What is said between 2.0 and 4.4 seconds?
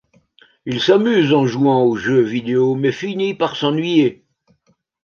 vidéo mais finit par s'ennuyer.